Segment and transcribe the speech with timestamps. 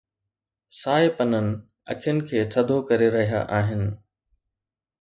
[0.79, 1.47] سائي پنن
[1.91, 3.81] اکين کي ٿڌو ڪري رهيا آهن.